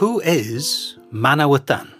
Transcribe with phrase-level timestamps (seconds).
[0.00, 1.90] who is Manawydan?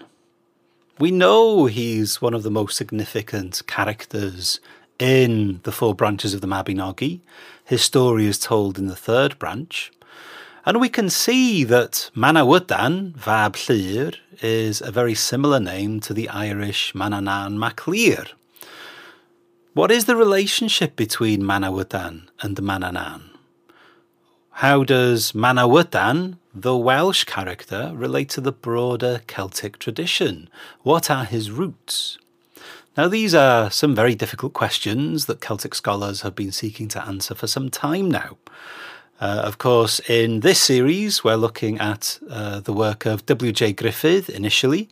[0.97, 4.59] We know he's one of the most significant characters
[4.97, 7.19] in the four branches of the Mabinogi.
[7.63, 9.91] His story is told in the third branch.
[10.65, 16.27] And we can see that Manawydan, Fab Llyr, is a very similar name to the
[16.29, 18.29] Irish Mananan Maclir.
[19.75, 23.21] What is the relationship between Manawydan and Mananan?
[24.53, 30.49] How does Manawydan, the Welsh character, relate to the broader Celtic tradition?
[30.83, 32.17] What are his roots?
[32.97, 37.33] Now, these are some very difficult questions that Celtic scholars have been seeking to answer
[37.33, 38.37] for some time now.
[39.21, 43.75] Uh, of course, in this series, we're looking at uh, the work of W.J.
[43.75, 44.89] Gruffydd initially,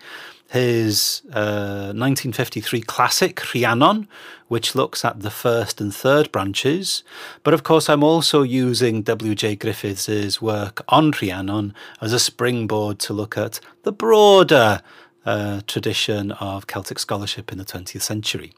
[0.50, 4.08] his uh, 1953 classic, Rhiannon,
[4.48, 7.04] which looks at the first and third branches.
[7.44, 9.58] But of course, I'm also using W.J.
[9.58, 14.82] Gruffydd's work on Rhiannon as a springboard to look at the broader
[15.26, 18.54] uh, tradition of Celtic scholarship in the 20th century.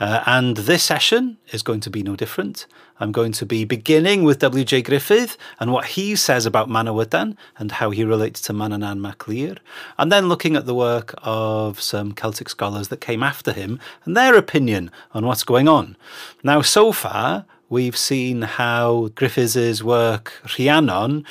[0.00, 2.66] Uh, and this session is going to be no different.
[3.00, 4.82] I'm going to be beginning with W.J.
[4.84, 9.56] Gruffydd and what he says about Manawydan and how he relates to Mananan mac Lir,
[9.98, 14.16] and then looking at the work of some Celtic scholars that came after him and
[14.16, 15.96] their opinion on what's going on.
[16.42, 21.24] Now, so far, we've seen how Gruffydd's work, Rhiannon,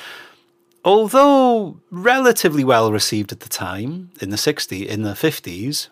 [0.84, 5.88] although relatively well received at the time in the 60s, in the 50s,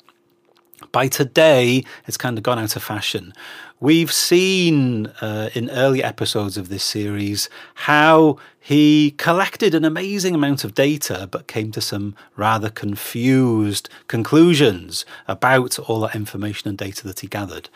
[0.93, 3.33] by today it's kind of gone out of fashion.
[3.81, 10.65] We've seen uh, in early episodes of this series how he collected an amazing amount
[10.65, 17.07] of data but came to some rather confused conclusions about all that information and data
[17.07, 17.69] that he gathered.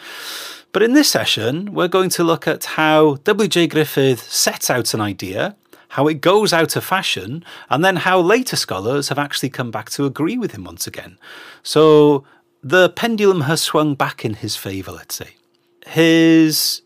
[0.73, 3.69] But in this session, we're going to look at how W.J.
[3.69, 5.57] Gruffydd sets out an idea
[5.91, 9.91] how it goes out of fashion, and then how later scholars have actually come back
[9.91, 11.19] to agree with him once again.
[11.63, 12.25] So
[12.63, 15.31] the pendulum has swung back in his favour, let's say.
[15.87, 16.83] His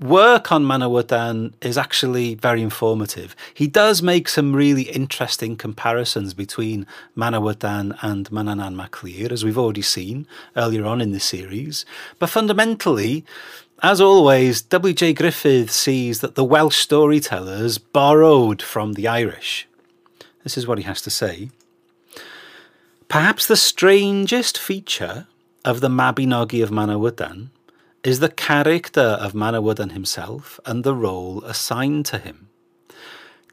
[0.00, 3.36] work on Manawydan is actually very informative.
[3.54, 6.86] He does make some really interesting comparisons between
[7.16, 11.86] Manawydan and Mananan Maclir, as we've already seen earlier on in the series.
[12.18, 13.24] But fundamentally,
[13.84, 15.12] as always, W.J.
[15.12, 19.68] Gruffydd sees that the Welsh storytellers borrowed from the Irish.
[20.42, 21.50] This is what he has to say.
[23.08, 25.26] Perhaps the strangest feature
[25.66, 27.50] of the Mabinogi of Manawydan
[28.02, 32.48] is the character of Manawydan himself and the role assigned to him.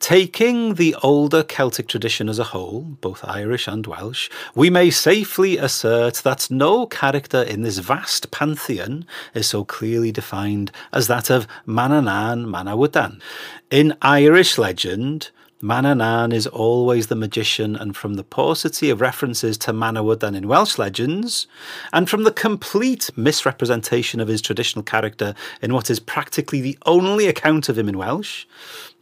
[0.02, 5.60] Taking the older Celtic tradition as a whole, both Irish and Welsh, we may safely
[5.60, 11.48] assert that no character in this vast pantheon is so clearly defined as that of
[11.68, 13.22] Mananan Manawydan.
[13.70, 15.30] In Irish legend,
[15.62, 20.80] Mananan is always the magician, and from the paucity of references to Manawydan in Welsh
[20.80, 21.46] legends,
[21.94, 27.28] and from the complete misrepresentation of his traditional character in what is practically the only
[27.28, 28.48] account of him in Welsh,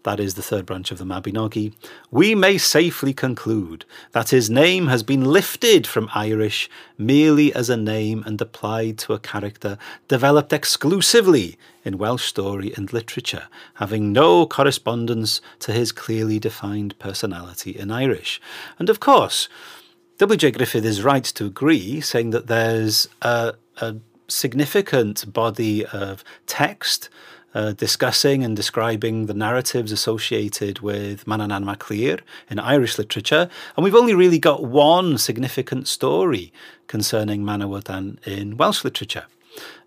[0.10, 1.72] that is the third branch of the Mabinogi,
[2.10, 7.78] we may safely conclude that his name has been lifted from Irish merely as a
[7.78, 9.78] name and applied to a character
[10.08, 17.78] developed exclusively in Welsh story and literature, having no correspondence to his clearly defined personality
[17.78, 18.42] in Irish.
[18.80, 19.48] And of course,
[20.18, 20.54] W.J.
[20.54, 27.10] Gruffydd is right to agree, saying that there's a, a significant body of text
[27.54, 33.96] uh, discussing and describing the narratives associated with Mananan Maclir in Irish literature, and we've
[33.96, 36.54] only really got one significant story
[36.88, 39.26] concerning Manawydan in Welsh literature.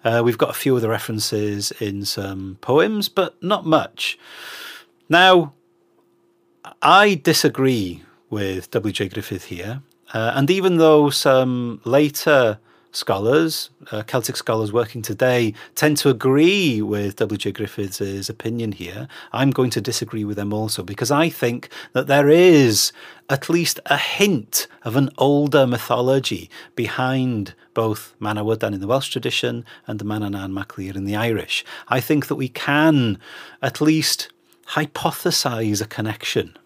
[0.05, 4.19] Uh, we've got a few other references in some poems, but not much.
[5.09, 5.53] Now,
[6.81, 9.11] I disagree with W.J.
[9.11, 9.83] Gruffydd here,
[10.15, 12.58] uh, and even though some later
[12.93, 17.53] scholars, uh, Celtic scholars working today, tend to agree with W.J.
[17.53, 19.09] Gruffydd's opinion here.
[19.33, 22.93] I'm going to disagree with them also because I think that there is
[23.29, 29.65] at least a hint of an older mythology behind both Manawydan in the Welsh tradition
[29.87, 31.65] and the Mananan Maclir in the Irish.
[31.89, 33.19] I think that we can
[33.62, 34.31] at least
[34.69, 36.56] hypothesize a connection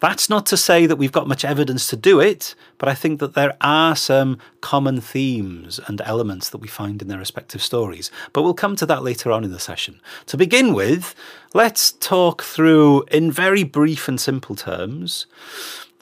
[0.00, 3.20] that's not to say that we've got much evidence to do it, but I think
[3.20, 8.10] that there are some common themes and elements that we find in their respective stories.
[8.32, 10.00] But we'll come to that later on in the session.
[10.26, 11.14] To begin with,
[11.52, 15.26] let's talk through, in very brief and simple terms,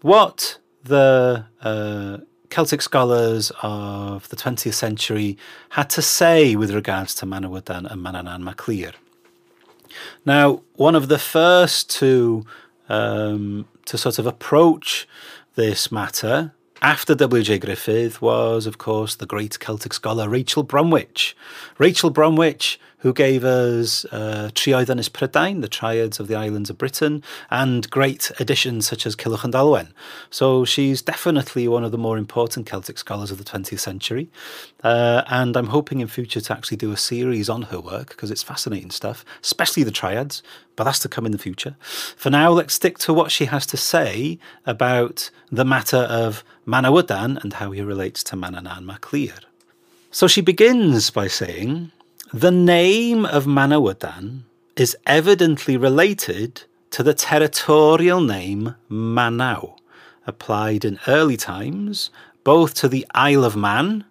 [0.00, 2.18] what the uh,
[2.50, 5.38] Celtic scholars of the 20th century
[5.70, 8.92] had to say with regards to Manawydan and Mananan Maclir.
[10.24, 12.44] Now, one of the first to
[12.88, 15.08] um, to sort of approach
[15.54, 16.52] this matter
[16.82, 17.60] after W.J.
[17.60, 21.36] Gruffydd was, of course, the great Celtic scholar Rachel Bromwich.
[21.78, 26.78] Rachel Bromwich, who gave us uh, Trioedd Ynys Prydain, the triads of the islands of
[26.78, 29.88] Britain, and great editions such as Culhwch and Olwen.
[30.30, 34.30] So she's definitely one of the more important Celtic scholars of the 20th century.
[34.84, 38.30] Uh, and I'm hoping in future to actually do a series on her work because
[38.30, 40.40] it's fascinating stuff, especially the triads,
[40.76, 41.74] but that's to come in the future.
[42.16, 47.42] For now, let's stick to what she has to say about the matter of Manawydan
[47.42, 49.40] and how he relates to Manannán mac Lir.
[50.12, 51.90] So she begins by saying,
[52.32, 54.44] the name of Manawydan
[54.74, 59.76] is evidently related to the territorial name Manau,
[60.26, 62.08] applied in early times
[62.42, 64.06] both to the Isle of Man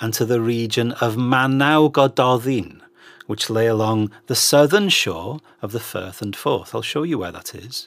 [0.00, 2.82] and to the region of Manaw Gododdin,
[3.26, 6.74] which lay along the southern shore of the Firth of Forth.
[6.74, 7.86] I'll show you where that is.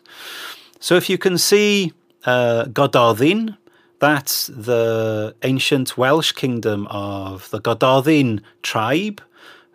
[0.80, 1.92] So if you can see
[2.25, 2.66] uh,
[4.00, 9.22] that's the ancient Welsh kingdom of the Gododdin tribe,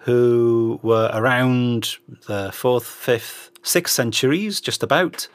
[0.07, 1.97] who were around
[2.29, 5.27] the 4th, 5th, 6th centuries, just about.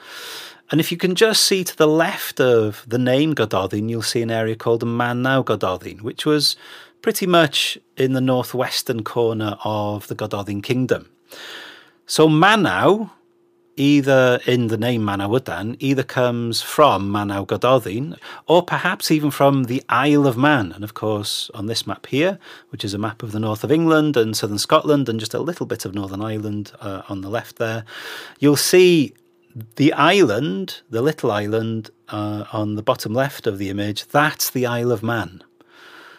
[0.72, 4.22] And if you can just see to the left of the name Gododdin, you'll see
[4.22, 6.56] an area called Manaw Gododdin, which was
[7.02, 11.10] pretty much in the northwestern corner of the Gododdin kingdom.
[12.06, 13.12] So Manaw,
[13.82, 19.84] either in the name Manawydan, either comes from Manaw Gododdin, or perhaps even from the
[19.90, 20.72] Isle of Man.
[20.72, 22.38] And of course, on this map here,
[22.70, 25.40] which is a map of the north of England and southern Scotland and just a
[25.40, 27.84] little bit of Northern Ireland uh, on the left there,
[28.40, 29.16] you'll see
[29.78, 34.68] the island, the little island uh, on the bottom left of the image, that's the
[34.68, 35.44] Isle of Man.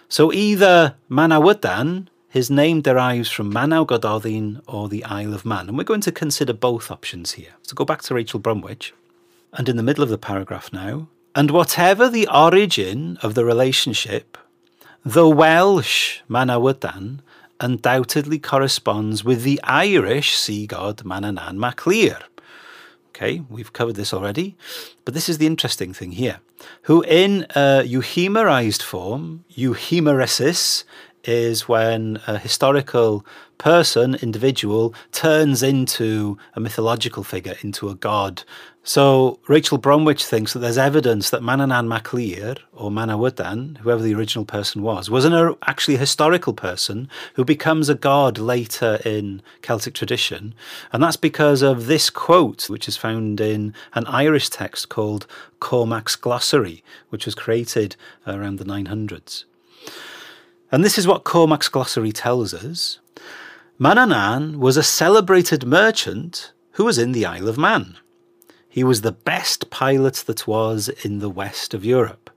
[0.09, 5.69] So either Manawydan, his name derives from Manaw Gododdin or the Isle of Man.
[5.69, 7.53] And we're going to consider both options here.
[7.61, 8.95] So go back to Rachel Bromwich.
[9.53, 14.39] And in the middle of the paragraph now, and whatever the origin of the relationship,
[15.05, 17.19] the Welsh Manawydan
[17.61, 22.19] undoubtedly corresponds with the Irish sea god Manannán mac Lir.
[23.11, 24.57] Okay, we've covered this already,
[25.05, 26.41] but this is the interesting thing here.
[26.85, 30.85] Who in a euhemerized form, euhemeresis,
[31.25, 33.25] is when a historical
[33.59, 38.43] person, individual, turns into a mythological figure, into a god.
[38.83, 44.15] So Rachel Bromwich thinks that there's evidence that Manannán mac Lir, or Manawydan, whoever the
[44.15, 49.41] original person was, was an actually a historical person who becomes a god later in
[49.61, 50.55] Celtic tradition.
[50.93, 55.29] And that's because of this quote, which is found in an Irish text called
[55.61, 57.95] Cormac's Glossary, which was created
[58.27, 59.45] around the 900s.
[60.73, 62.99] And this is what Cormac's Glossary tells us.
[63.79, 67.99] Manannán was a celebrated merchant who was in the Isle of Man.
[68.71, 72.31] He was the best pilot that was in the west of Europe.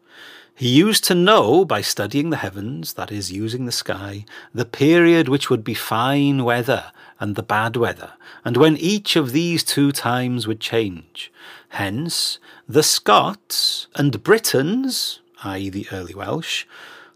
[0.53, 5.29] He used to know by studying the heavens, that is, using the sky, the period
[5.29, 6.91] which would be fine weather
[7.21, 11.31] and the bad weather, and when each of these two times would change.
[11.69, 16.65] Hence, the Scots and Britons, i.e., the early Welsh,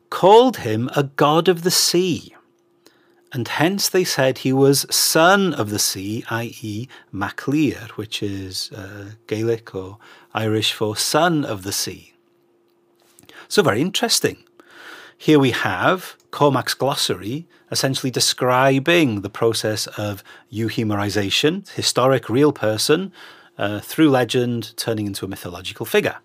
[0.09, 2.35] called him a god of the sea.
[3.31, 8.71] And hence they said he was son of the sea, i.e., mac Lir, which is
[8.71, 9.99] uh, Gaelic or
[10.33, 12.13] Irish for son of the sea.
[13.47, 14.37] So, very interesting.
[15.17, 23.11] Here we have Cormac's glossary essentially describing the process of euhemerization, historic real person,
[23.59, 26.17] uh, through legend turning into a mythological figure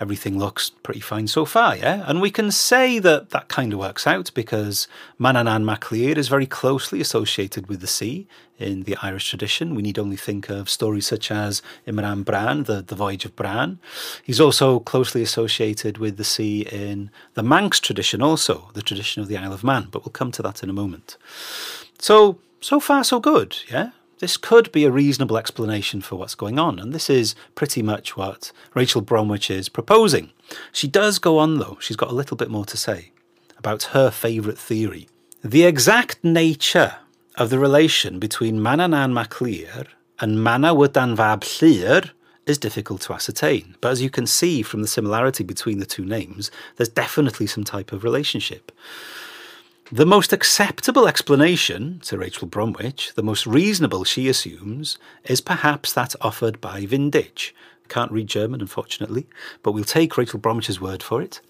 [0.00, 2.04] everything looks pretty fine so far, yeah?
[2.06, 4.88] And we can say that that kind of works out because
[5.20, 8.26] Manannán mac Lir is very closely associated with the sea
[8.58, 9.74] in the Irish tradition.
[9.74, 13.78] We need only think of stories such as Imran Bran, the, the Voyage of Bran.
[14.22, 19.28] He's also closely associated with the sea in the Manx tradition also, the tradition of
[19.28, 21.16] the Isle of Man, but we'll come to that in a moment.
[21.98, 23.90] So, so far so good, yeah?
[24.22, 28.16] This could be a reasonable explanation for what's going on, and this is pretty much
[28.16, 30.30] what Rachel Bromwich is proposing.
[30.70, 33.10] She does go on, though, she's got a little bit more to say
[33.58, 35.08] about her favourite theory.
[35.42, 36.94] The exact nature
[37.34, 39.86] of the relation between Manannán mac Lir
[40.20, 42.10] and Manawydan fab Llŷr
[42.46, 46.04] is difficult to ascertain, but as you can see from the similarity between the two
[46.04, 48.70] names, there's definitely some type of relationship.
[49.94, 56.14] The most acceptable explanation, to Rachel Bromwich, the most reasonable she assumes, is perhaps that
[56.22, 57.52] offered by Windisch.
[57.90, 59.26] Can't read German, unfortunately,
[59.62, 61.42] but we'll take Rachel Bromwich's word for it.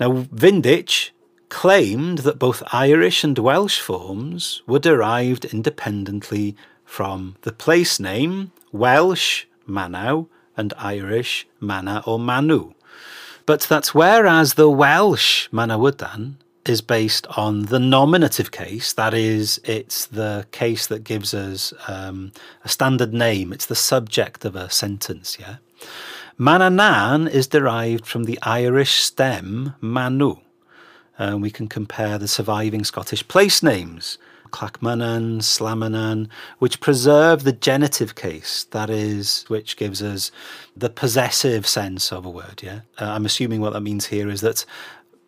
[0.00, 1.10] Now, Windisch
[1.50, 6.56] claimed that both Irish and Welsh forms were derived independently
[6.86, 12.72] from the place name Welsh Manaw and Irish Mana or Manu.
[13.44, 18.92] But that's whereas the Welsh Manawydan is based on the nominative case.
[18.92, 22.32] That is, it's the case that gives us um,
[22.64, 23.52] a standard name.
[23.52, 25.56] It's the subject of a sentence, yeah?
[26.38, 30.36] Mananan is derived from the Irish stem Manu.
[31.18, 34.18] And we can compare the surviving Scottish place names,
[34.50, 36.28] Clackmannan, Slamannan,
[36.58, 40.30] which preserve the genitive case, that is, which gives us
[40.76, 42.62] the possessive sense of a word.
[42.62, 44.64] Yeah, uh, I'm assuming what that means here is that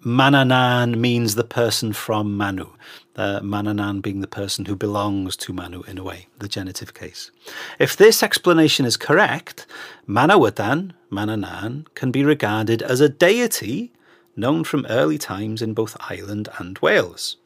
[0.04, 2.68] Mananan means the person from Manu.
[3.16, 7.30] Uh, Mananan being the person who belongs to Manu in a way, the genitive case.
[7.78, 9.66] If this explanation is correct,
[10.06, 13.92] Manawydan, Mananan, can be regarded as a deity
[14.36, 17.36] known from early times in both Ireland and Wales.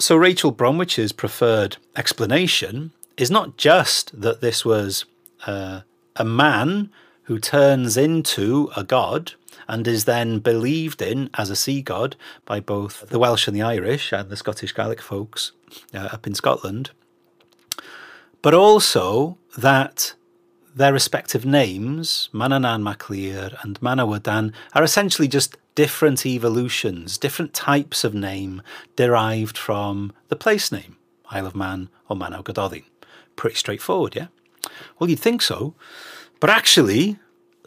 [0.00, 5.04] So Rachel Bromwich's preferred explanation is not just that this was
[5.46, 5.82] uh,
[6.16, 6.90] a man
[7.24, 9.32] who turns into a god
[9.68, 13.62] and is then believed in as a sea god by both the Welsh and the
[13.62, 15.52] Irish and the Scottish Gaelic folks
[15.94, 16.90] uh, up in Scotland,
[18.42, 20.14] but also that
[20.74, 28.04] their respective names, Mananan mac Lir and Manawydan, are essentially just different evolutions, different types
[28.04, 28.60] of name
[28.96, 30.96] derived from the place name,
[31.30, 32.82] Isle of Man or Manaw.
[33.36, 34.26] Pretty straightforward, yeah?
[34.98, 35.74] Well, you'd think so.
[36.44, 37.16] But actually,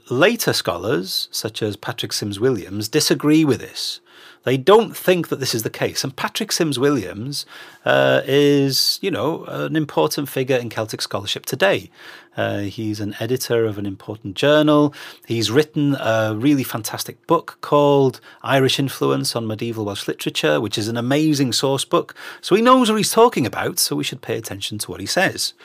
[0.08, 4.02] later scholars, such as Patrick Sims Williams, disagree with this.
[4.44, 6.04] They don't think that this is the case.
[6.04, 7.48] And Patrick Sims Williams
[7.86, 11.90] uh, is, you know, an important figure in Celtic scholarship today.
[12.38, 14.94] Uh, he's an editor of an important journal.
[15.26, 20.88] He's written a really fantastic book called Irish Influence on Medieval Welsh Literature, which is
[20.88, 22.14] an amazing source book.
[22.42, 25.08] So he knows what he's talking about, so we should pay attention to what he
[25.08, 25.56] says.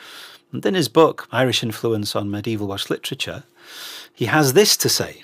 [0.53, 3.43] And in his book, Irish Influence on Medieval Welsh Literature,
[4.13, 5.23] he has this to say.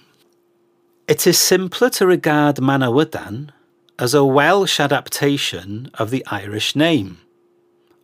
[1.08, 3.52] It is simpler to regard Manawydan
[4.00, 7.20] as a Welsh adaptation of the Irish name,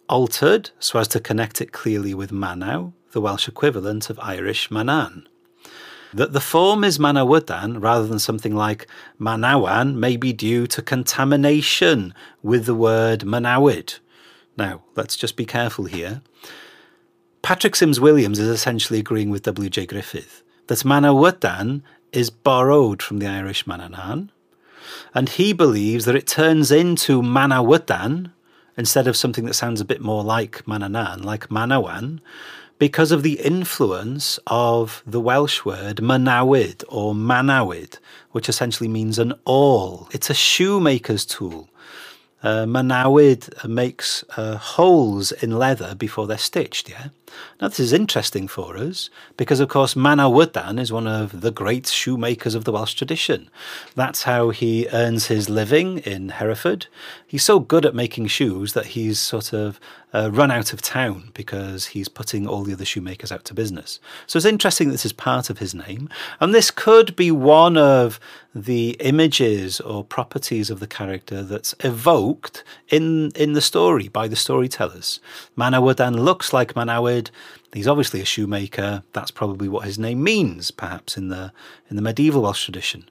[0.08, 5.28] altered so as to connect it clearly with Manaw, the Welsh equivalent of Irish Manan.
[6.14, 8.86] That the form is Manawydan rather than something like
[9.20, 12.14] Manawan may be due to contamination
[12.44, 13.98] with the word Manawid.
[14.58, 16.22] Now, let's just be careful here.
[17.46, 19.86] Patrick Sims Williams is essentially agreeing with W.J.
[19.86, 24.30] Gruffydd that Manawydan is borrowed from the Irish Mananan,
[25.14, 28.32] and he believes that it turns into Manawydan
[28.76, 32.20] instead of something that sounds a bit more like Mananan, like Manawan,
[32.80, 38.00] because of the influence of the Welsh word Manawid or Manawid,
[38.32, 40.10] which essentially means an awl.
[40.12, 41.70] It's a shoemaker's tool.
[42.44, 47.08] Uh, manawyd makes uh, holes in leather before they're stitched, yeah?
[47.60, 51.88] Now, this is interesting for us because, of course, Manawydan is one of the great
[51.88, 53.50] shoemakers of the Welsh tradition.
[53.96, 56.88] That's how he earns his living in Hereford.
[57.26, 59.80] He's so good at making shoes that he's sort of
[60.16, 64.00] uh, run out of town because he's putting all the other shoemakers out to business.
[64.28, 66.08] So it's interesting this is part of his name.
[66.40, 68.18] And this could be one of
[68.54, 74.38] the images or properties of the character that's evoked in, in the story by the
[74.38, 75.20] storytellers.
[75.58, 77.30] Manawydan looks like Manawyd.
[77.74, 79.04] He's obviously a shoemaker.
[79.12, 81.52] That's probably what his name means, perhaps in the
[81.90, 83.10] in the medieval Welsh tradition.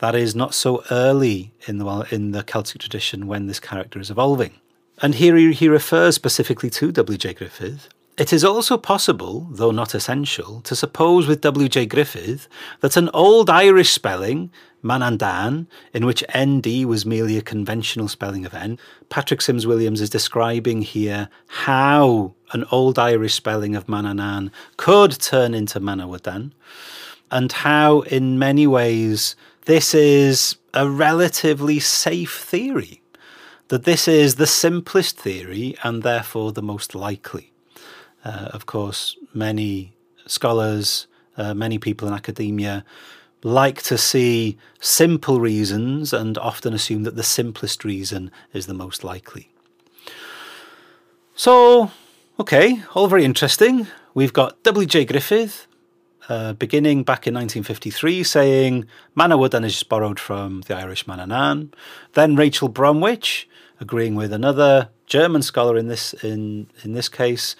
[0.00, 4.10] That is not so early in the in the Celtic tradition when this character is
[4.10, 4.58] evolving.
[5.02, 7.34] And here he, refers specifically to W.J.
[7.34, 7.88] Gruffydd.
[8.16, 11.88] It is also possible, though not essential, to suppose with W.J.
[11.88, 12.46] Gruffydd
[12.80, 18.54] that an old Irish spelling, Manandan, in which ND was merely a conventional spelling of
[18.54, 18.78] N,
[19.08, 25.52] Patrick Sims Williams is describing here how an old Irish spelling of Mananan could turn
[25.52, 26.52] into Manawydan,
[27.32, 33.01] and how, in many ways, this is a relatively safe theory
[33.72, 37.54] that this is the simplest theory and therefore the most likely.
[38.22, 39.94] Uh, of course, many
[40.26, 41.06] scholars,
[41.38, 42.84] uh, many people in academia
[43.42, 49.04] like to see simple reasons and often assume that the simplest reason is the most
[49.04, 49.48] likely.
[51.34, 51.90] So,
[52.38, 53.86] okay, all very interesting.
[54.12, 55.06] We've got W.J.
[55.06, 55.64] Gruffydd,
[56.28, 58.84] uh, beginning back in 1953, saying
[59.16, 61.72] Manawydan is borrowed from the Irish Mananan.
[62.12, 63.48] Then Rachel Bromwich,
[63.82, 67.54] agreeing with another German scholar in this in in this case,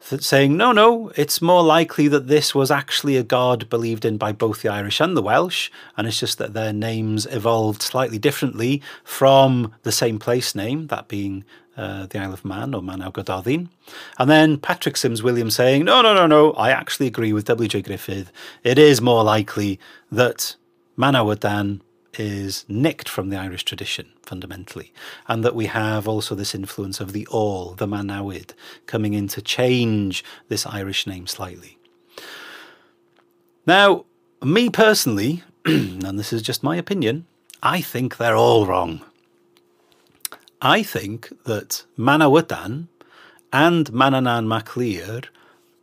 [0.00, 4.32] saying, no, no, it's more likely that this was actually a god believed in by
[4.32, 8.82] both the Irish and the Welsh, and it's just that their names evolved slightly differently
[9.04, 11.44] from the same place name, that being
[11.76, 13.70] uh, the Isle of Man or Manaw Gododdin.
[14.18, 17.82] And then Patrick Sims Williams saying, no, no, no, no, I actually agree with W.J.
[17.82, 18.26] Gruffydd.
[18.62, 20.56] It is more likely that
[20.98, 21.80] Manawydan
[22.18, 24.92] is nicked from the Irish tradition fundamentally,
[25.26, 28.52] and that we have also this influence of the all, the Manawid,
[28.86, 31.78] coming in to change this Irish name slightly.
[33.66, 34.04] Now,
[34.42, 37.26] me personally, and this is just my opinion,
[37.62, 39.02] I think they're all wrong.
[40.60, 42.88] I think that Manawydan
[43.52, 45.22] and Mananan mac Lir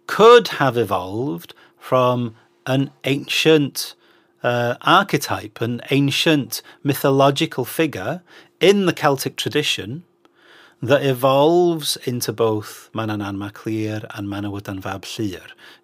[0.07, 3.95] could have evolved from an ancient
[4.43, 8.21] uh, archetype, an ancient mythological figure
[8.59, 10.03] in the Celtic tradition
[10.81, 15.05] that evolves into both Mananan Maclir and Manawydan Fab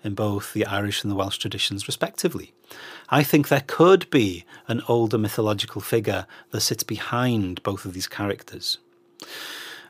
[0.03, 2.53] in both the Irish and the Welsh traditions, respectively.
[3.09, 8.07] I think there could be an older mythological figure that sits behind both of these
[8.07, 8.77] characters.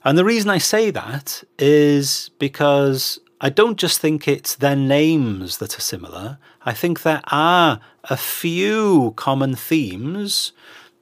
[0.04, 5.58] And the reason I say that is because I don't just think it's their names
[5.58, 6.38] that are similar.
[6.66, 10.54] I think there are a few common themes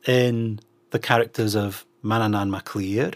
[0.07, 0.59] in
[0.89, 3.15] the characters of Mananan Maclir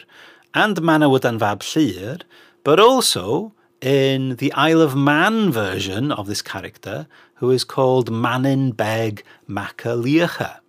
[0.53, 2.21] and Manawydan Fab Llyr,
[2.63, 8.71] but also in the Isle of Man version of this character, who is called Manin
[8.71, 10.59] Beg Macaliacha.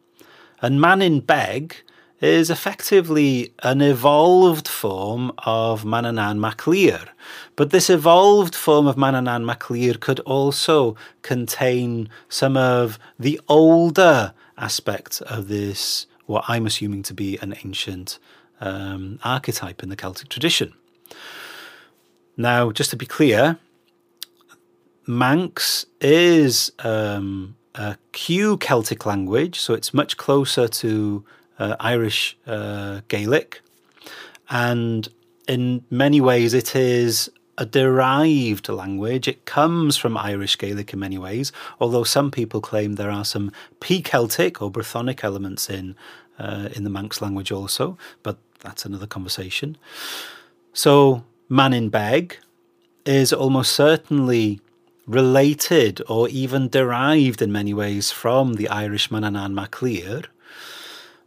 [0.63, 1.77] And Manin Beg
[2.21, 7.09] is effectively an evolved form of Mananan Maclir.
[7.55, 15.21] But this evolved form of Mananan Maclir could also contain some of the older aspects
[15.21, 18.19] of this, what I'm assuming to be an ancient
[18.61, 20.75] um, archetype in the Celtic tradition.
[22.37, 23.59] Now, just to be clear,
[25.07, 31.25] Manx is um, a Q Celtic language, so it's much closer to
[31.59, 33.61] uh, Irish uh, Gaelic.
[34.51, 35.09] And
[35.47, 39.27] in many ways, it is a derived language.
[39.27, 43.51] It comes from Irish Gaelic in many ways, although some people claim there are some
[43.81, 45.97] P Celtic or Brythonic elements in,
[46.39, 49.77] uh, in the Manx language also, but that's another conversation.
[50.73, 52.39] So, Manin Beg
[53.05, 54.61] is almost certainly
[55.07, 60.27] related or even derived in many ways from the Irish Mananan Maclir,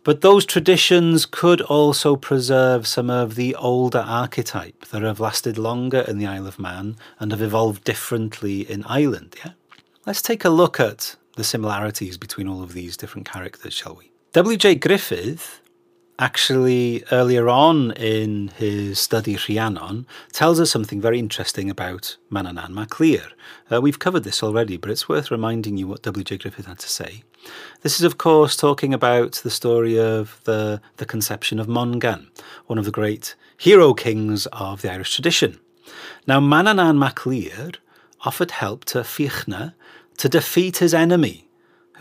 [0.04, 6.02] but those traditions could also preserve some of the older archetype that have lasted longer
[6.02, 9.36] in the Isle of Man and have evolved differently in Ireland.
[9.46, 9.52] Yeah?
[10.06, 14.12] Let's take a look at the similarities between all of these different characters, shall we?
[14.34, 14.78] W.J.
[14.78, 15.40] Gruffydd
[16.20, 23.32] actually earlier on in his study Rhiannon tells us something very interesting about Mananan Maclir.
[23.72, 26.38] Uh, we've covered this already, but it's worth reminding you what W.J.
[26.38, 27.24] Gruffydd had to say.
[27.82, 32.28] This is, of course, talking about the story of the, the conception of Mongan,
[32.68, 35.60] one of the great hero kings of the Irish tradition.
[36.28, 37.78] Now, Mananan Maclir
[38.22, 39.74] offered help to Fiachna
[40.18, 41.48] to defeat his enemy,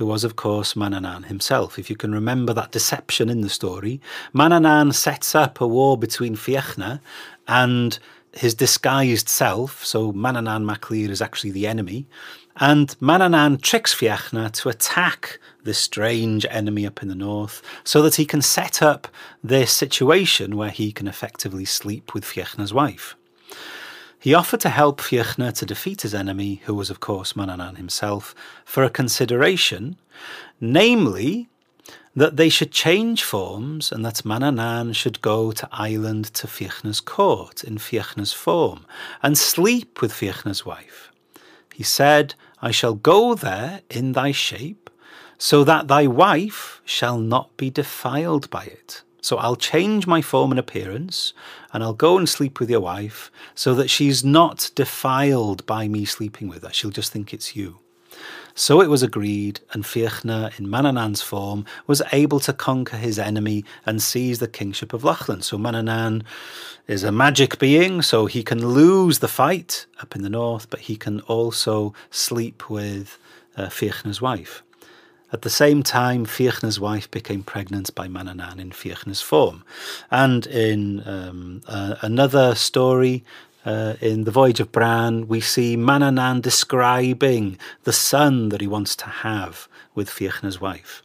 [0.01, 1.79] who was, of course, Mananan himself.
[1.79, 4.01] If you can remember that deception in the story,
[4.35, 7.03] Mananan sets up a war between Fiachna
[7.47, 7.99] and
[8.33, 9.85] his disguised self.
[9.85, 12.07] So Mananan Maclir is actually the enemy.
[12.57, 18.15] And Mananan tricks Fiachna to attack this strange enemy up in the north so that
[18.15, 19.07] he can set up
[19.45, 23.17] this situation where he can effectively sleep with Fiachna's wife.
[24.21, 28.35] He offered to help Fiachna to defeat his enemy, who was, of course, Mananan himself,
[28.67, 29.97] for a consideration,
[30.61, 31.49] namely,
[32.15, 37.65] that they should change forms and that Mananan should go to Ireland to Fiachna's court
[37.65, 38.85] in Fiachna's form
[39.23, 41.11] and sleep with Fiachna's wife.
[41.73, 44.91] He said, I shall go there in thy shape,
[45.39, 49.03] so that thy wife shall not be defiled by it.
[49.21, 51.33] So I'll change my form and appearance,
[51.73, 56.05] and I'll go and sleep with your wife so that she's not defiled by me
[56.05, 56.73] sleeping with her.
[56.73, 57.79] She'll just think it's you.
[58.55, 63.65] So it was agreed, and Fiachna, in Mananan's form, was able to conquer his enemy
[63.87, 65.43] and seize the kingship of Lochlann.
[65.43, 66.25] So Mananan
[66.87, 70.81] is a magic being, so he can lose the fight up in the north, but
[70.81, 73.19] he can also sleep with
[73.57, 73.71] uh,
[74.21, 74.63] wife.
[75.33, 79.65] At the same time, Fiachna's wife became pregnant by Mananan in Fiachna's form.
[80.11, 83.25] And in um, uh, another story,
[83.65, 88.97] uh, in The Voyage of Bran, we see Mananan describing the son that he wants
[88.97, 91.03] to have with Fiachna's wife.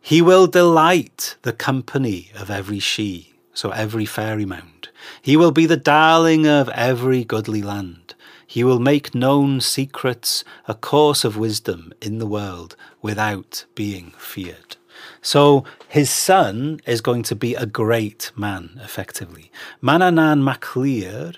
[0.00, 4.88] He will delight the company of every she, so every fairy mound.
[5.20, 8.14] He will be the darling of every goodly land.
[8.46, 14.76] He will make known secrets, a course of wisdom in the world without being feared.
[15.20, 19.50] So his son is going to be a great man, effectively.
[19.82, 21.32] Manannán mac Lir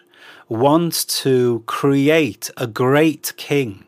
[0.48, 3.84] wants to create a great king.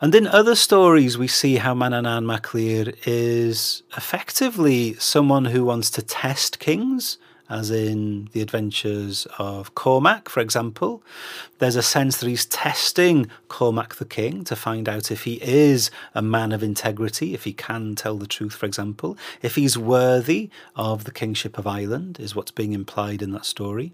[0.00, 5.90] And in other stories, we see how Manannán mac Lir is effectively someone who wants
[5.90, 7.18] to test kings
[7.52, 11.02] as in the adventures of Cormac, for example.
[11.58, 15.90] There's a sense that he's testing Cormac the king to find out if he is
[16.14, 20.48] a man of integrity, if he can tell the truth, for example, if he's worthy
[20.76, 23.92] of the kingship of Ireland, is what's being implied in that story.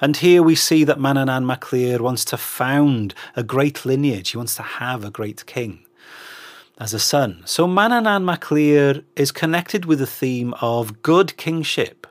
[0.00, 4.36] And here we see that Manannán mac Lir wants to found a great lineage, he
[4.36, 5.84] wants to have a great king
[6.78, 7.42] as a son.
[7.46, 12.06] So Manannán mac Lir is connected with the theme of good kingship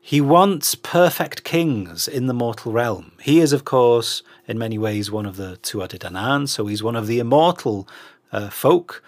[0.00, 3.12] he wants perfect kings in the mortal realm.
[3.20, 6.82] He is, of course, in many ways one of the Tuatha Dé Danann, so he's
[6.82, 7.86] one of the immortal
[8.32, 9.02] uh, folk.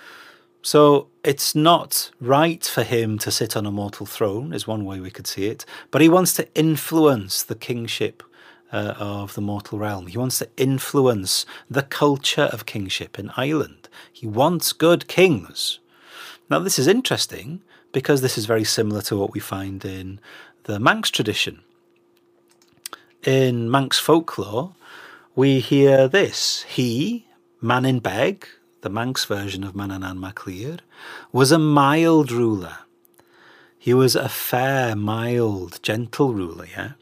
[0.61, 5.01] So it's not right for him to sit on a mortal throne, is one way
[5.01, 5.65] we could see it.
[5.91, 8.23] But he wants to influence the kingship
[8.71, 10.07] uh, of the mortal realm.
[10.07, 13.89] He wants to influence the culture of kingship in Ireland.
[14.13, 15.81] He wants good kings.
[16.49, 20.21] Now, this is interesting because this is very similar to what we find in
[20.65, 21.61] the Manx tradition.
[23.25, 24.75] In Manx folklore,
[25.35, 27.27] we hear this He,
[27.61, 28.47] Manin Beg,
[28.83, 30.79] the Manx version of Manannán mac Lir,
[31.33, 32.79] was a mild ruler.
[33.77, 36.93] He was a fair, mild, gentle ruler, yeah?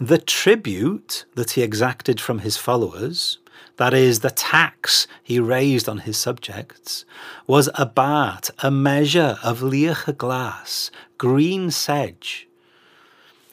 [0.00, 3.38] The tribute that he exacted from his followers,
[3.76, 7.04] that is, the tax he raised on his subjects,
[7.46, 12.45] was a bat, a measure of leacha glass, green sedge,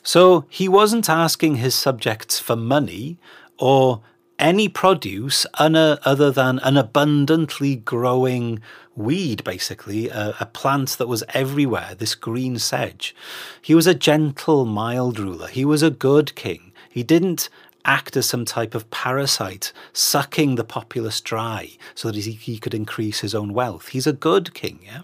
[0.04, 3.18] so he wasn't asking his subjects for money
[3.58, 4.02] or
[4.38, 8.60] any produce other than an abundantly growing
[8.96, 13.16] weed, basically, a, a, plant that was everywhere, this green sedge.
[13.62, 15.48] He was a gentle, mild ruler.
[15.48, 16.74] He was a good king.
[16.90, 17.50] He didn't
[17.86, 22.74] act as some type of parasite, sucking the populace dry so that he, he could
[22.74, 23.90] increase his own wealth.
[23.90, 25.02] He's a good king, yeah?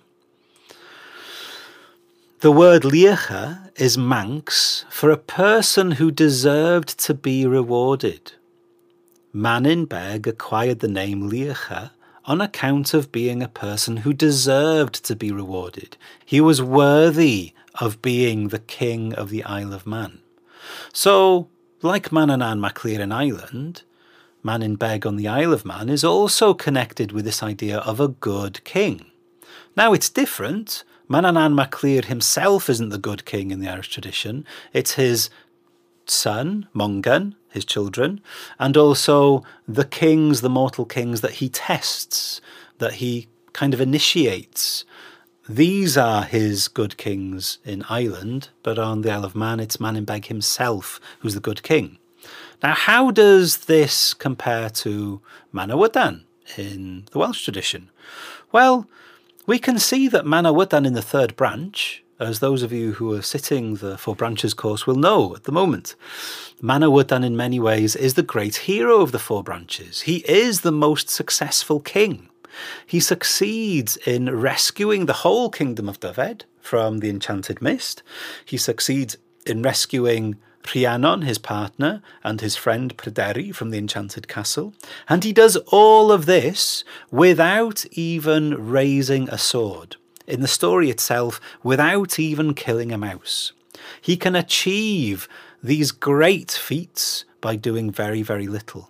[2.41, 8.31] The word leacha is Manx for a person who deserved to be rewarded.
[9.35, 11.91] maninbeg acquired the name leacha
[12.23, 15.97] on account of being a person who deserved to be rewarded.
[16.25, 20.19] He was worthy of being the king of the Isle of Man.
[20.93, 21.49] So,
[21.81, 23.83] like Manannán mac Lir in Ireland,
[24.43, 28.63] Manin on the Isle of Man is also connected with this idea of a good
[28.63, 29.07] king.
[29.75, 34.45] Now, it's different Manannán mac Lir himself isn't the good king in the Irish tradition.
[34.73, 35.31] It's his
[36.05, 38.21] son, Mongan, his children,
[38.59, 42.41] and also the kings, the mortal kings that he tests,
[42.77, 44.85] that he kind of initiates.
[45.47, 50.05] These are his good kings in Ireland, but on the Isle of Man, it's Manin
[50.05, 51.97] Beg himself who's the good king.
[52.61, 57.89] Now, how does this compare to Manawydan in the Welsh tradition?
[58.51, 58.87] Well,
[59.49, 63.23] we can see that Manawydan in the third branch, as those of you who are
[63.23, 65.95] sitting the Four Branches course will know at the moment.
[66.61, 70.01] Manawydan, in many ways, is the great hero of the Four Branches.
[70.01, 72.29] He is the most successful king.
[72.85, 78.03] He succeeds in rescuing the whole kingdom of Dyfed from the enchanted mist.
[78.45, 80.37] He succeeds in rescuing
[80.73, 84.73] Rhiannon, his partner, and his friend Pryderi from the enchanted castle.
[85.07, 89.95] And he does all of this without even raising a sword.
[90.27, 93.51] In the story itself, without even killing a mouse.
[93.99, 95.27] He can achieve
[95.63, 98.89] these great feats by doing very, very little.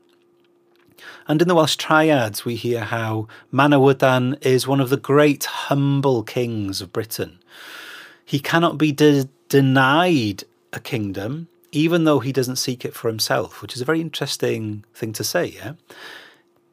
[1.28, 6.24] And in the Welsh triads, we hear how Manawydan is one of the great humble
[6.24, 7.40] kings of Britain.
[8.26, 13.62] He cannot be de- denied a kingdom even though he doesn't seek it for himself,
[13.62, 15.46] which is a very interesting thing to say.
[15.46, 15.74] Yeah?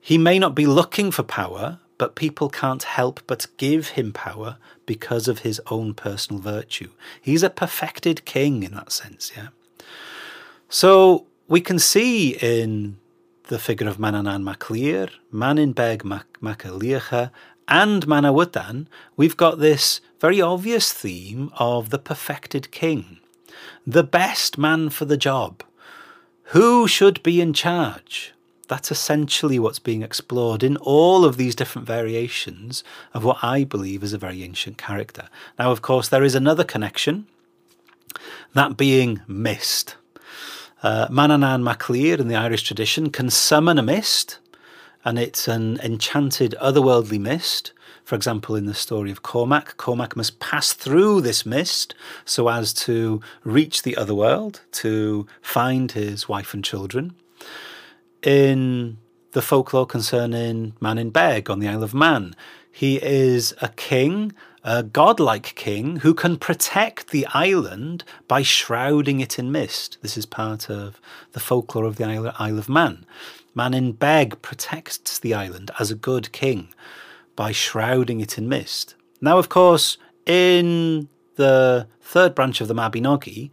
[0.00, 4.56] He may not be looking for power, but people can't help but give him power
[4.84, 6.90] because of his own personal virtue.
[7.20, 9.48] He's a perfected king in that sense, yeah.
[10.68, 12.98] So we can see in
[13.44, 16.64] the figure of Manannán mac Maninbeg Manin mac, mac
[17.68, 23.18] and Manawydan, we've got this very obvious theme of the perfected king
[23.86, 25.62] the best man for the job.
[26.50, 28.32] Who should be in charge?
[28.68, 32.82] That's essentially what's being explored in all of these different variations
[33.14, 35.28] of what I believe is a very ancient character.
[35.58, 37.26] Now, of course, there is another connection,
[38.54, 39.96] that being mist.
[40.82, 44.38] Uh, Manannán mac Lir in the Irish tradition can summon a mist,
[45.04, 47.72] and it's an enchanted otherworldly mist.
[48.06, 51.92] For example, in the story of Cormac, Cormac must pass through this mist
[52.24, 57.16] so as to reach the other world to find his wife and children.
[58.22, 58.98] In
[59.32, 62.36] the folklore concerning Mannin Beg on the Isle of Man,
[62.70, 69.36] he is a king, a godlike king, who can protect the island by shrouding it
[69.36, 69.98] in mist.
[70.00, 71.00] This is part of
[71.32, 73.04] the folklore of the Isle of Man.
[73.52, 76.68] Mannin Beg protects the island as a good king
[77.36, 78.94] by shrouding it in mist.
[79.20, 83.50] Now, of course, in the third branch of the Mabinogi,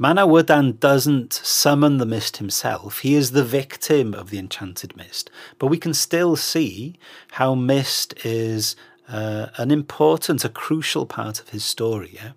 [0.00, 3.00] Manawydan doesn't summon the mist himself.
[3.00, 5.30] He is the victim of the enchanted mist.
[5.58, 6.96] But we can still see
[7.32, 8.76] how mist is
[9.08, 12.12] uh, an important, a crucial part of his story.
[12.14, 12.32] Yeah?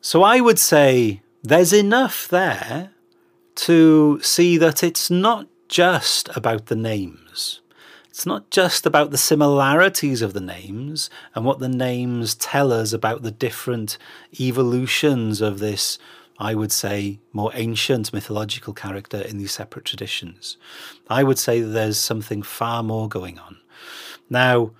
[0.00, 2.92] So I would say there's enough there
[3.56, 7.60] to see that it's not just about the names.
[8.14, 12.92] It's not just about the similarities of the names and what the names tell us
[12.92, 13.98] about the different
[14.38, 15.98] evolutions of this,
[16.38, 20.56] I would say, more ancient mythological character in these separate traditions.
[21.10, 23.56] I would say that there's something far more going on.
[24.30, 24.70] Now,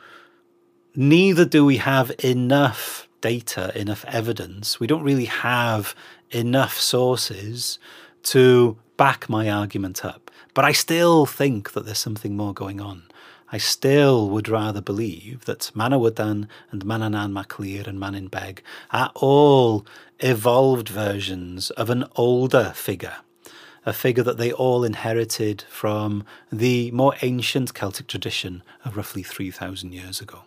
[0.95, 4.79] neither do we have enough data, enough evidence.
[4.79, 5.97] We don't really have
[6.31, 7.81] enough sources
[8.23, 10.31] to back my argument up.
[10.55, 13.03] But I still think that there's something more going on.
[13.55, 19.13] I still would rather believe that Manawydan and Manannán mac Lir and Mannin Beg are
[19.15, 19.87] all
[20.19, 23.19] evolved versions of an older figure,
[23.87, 29.95] a figure that they all inherited from the more ancient Celtic tradition of roughly 3,000
[29.95, 30.41] years ago.